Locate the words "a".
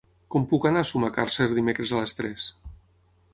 0.85-0.87, 1.93-2.01